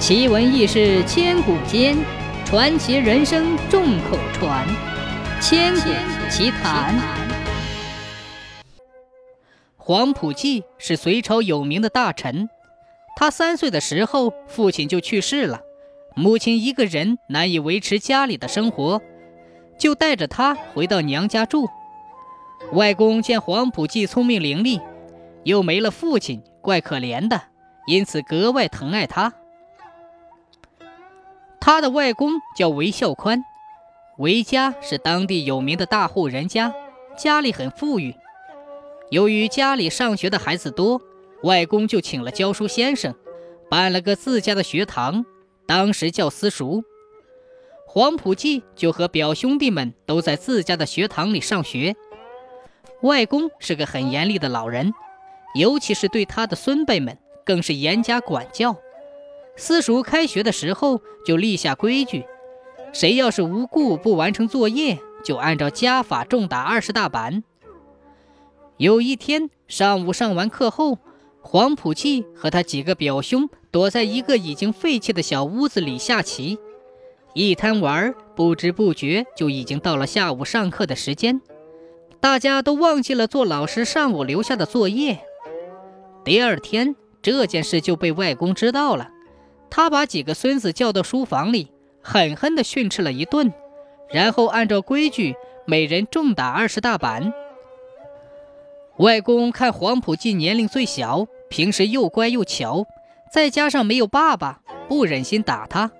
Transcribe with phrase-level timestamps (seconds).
[0.00, 1.94] 奇闻异事千古间，
[2.46, 4.66] 传奇人生众口传。
[5.42, 5.90] 千古
[6.30, 6.98] 奇谈。
[9.76, 12.48] 黄埔济是隋朝有名的大臣，
[13.14, 15.60] 他三岁的时候，父亲就去世了，
[16.16, 19.02] 母亲一个人难以维持家里的生活，
[19.78, 21.68] 就带着他回到娘家住。
[22.72, 24.80] 外公见黄埔济聪明伶俐，
[25.44, 27.42] 又没了父亲，怪可怜的，
[27.86, 29.34] 因此格外疼爱他。
[31.72, 33.44] 他的外公叫韦孝宽，
[34.18, 36.74] 韦家是当地有名的大户人家，
[37.16, 38.12] 家里很富裕。
[39.10, 41.00] 由于家里上学的孩子多，
[41.44, 43.14] 外公就请了教书先生，
[43.70, 45.24] 办了个自家的学堂，
[45.64, 46.82] 当时叫私塾。
[47.86, 51.94] 黄埔济就和表兄弟们都在自家的学堂里上学。
[53.02, 54.92] 外公是个很严厉的老人，
[55.54, 57.16] 尤其是对他的孙辈们，
[57.46, 58.76] 更是严加管教。
[59.60, 62.24] 私塾开学的时候就立下规矩，
[62.94, 67.44] 谁要是无故不完成作业，就按照家法重打二十大板。
[68.78, 70.96] 有一天上午上完课后，
[71.42, 76.58] 黄埔济和他几个表兄躲在一个已经废弃的小屋子里下棋，
[77.34, 81.38] 一贪玩，不知不觉就已经到了下午上课的时间。
[82.18, 85.20] 大家都忘记了做老师上午留下的作业。
[86.24, 89.10] 第二天，这件事就被外公知道了。
[89.70, 93.52] 他把几个孙子叫到书房里，狠狠地训斥了一顿，
[94.10, 97.32] 然后按照规矩，每人重打二十大板。
[98.96, 102.84] 外公看黄埔济年龄最小，平时又乖又巧，
[103.32, 105.90] 再加上没有爸爸，不忍心打他，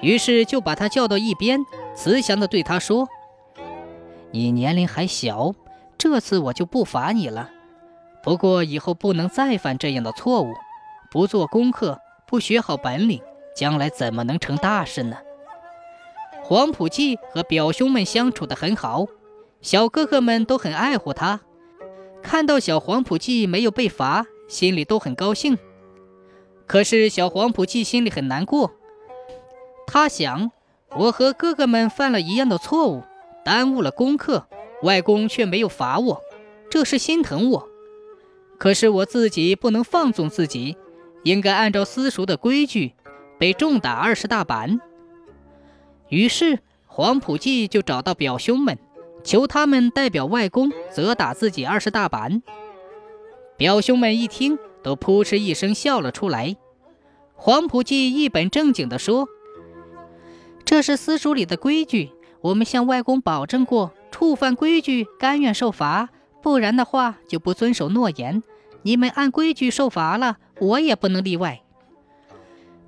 [0.00, 1.60] 于是就把他叫到一边，
[1.96, 3.08] 慈祥地对他说。
[4.30, 5.54] 你年龄还小，
[5.98, 7.50] 这次我就不罚你了。
[8.22, 10.54] 不过以后不能再犯这样的错误，
[11.10, 11.98] 不做功课，
[12.32, 13.20] 不学好本领，
[13.54, 15.18] 将来怎么能成大事呢？
[16.42, 19.04] 黄埔济和表兄们相处得很好，
[19.60, 21.42] 小哥哥们都很爱护他。
[22.22, 25.58] 看到小黄埔济没有被罚，心里都很高兴。
[26.66, 28.72] 可是小黄埔济心里很难过，
[29.86, 30.50] 他想，
[30.96, 33.02] 我和哥哥们犯了一样的错误。
[33.44, 34.46] 耽误了功课，
[34.82, 36.22] 外公却没有罚我，
[36.70, 37.68] 这是心疼我。
[38.56, 40.78] 可是我自己不能放纵自己，
[41.22, 42.94] 应该按照私塾的规矩，
[43.38, 44.80] 被重打二十大板。
[46.08, 48.78] 于是黄埔记就找到表兄们，
[49.24, 52.42] 求他们代表外公责打自己二十大板。
[53.56, 56.56] 表兄们一听，都扑哧一声笑了出来。
[57.34, 59.28] 黄埔记一本正经地说
[60.64, 62.10] ：“这是私塾里的规矩。”
[62.42, 66.08] 我们向外公保证过，触犯规矩甘愿受罚，
[66.42, 68.42] 不然的话就不遵守诺言。
[68.82, 71.62] 你们按规矩受罚了，我也不能例外。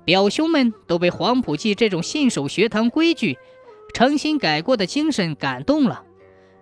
[0.03, 3.37] 表兄们都被黄埔济这种信守学堂规矩、
[3.93, 6.03] 诚心改过的精神感动了，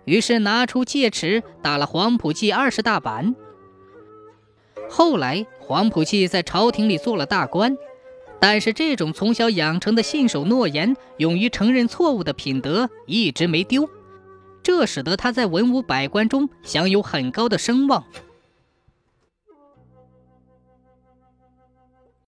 [0.04, 3.34] 于是拿出戒尺打了黄埔济二十大板。
[4.88, 7.76] 后来，黄埔济在朝廷里做了大官。
[8.40, 13.88] 但是这种从小养成的信守诺言、勇于承认错误的品德一直没丢，
[14.62, 18.04] 这使得他在文武百官中享有很高的声望。